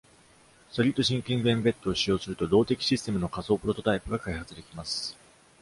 [0.71, 5.15] solidThinking Embed を使用すると、動的システムの仮想プロトタイプが開発できます。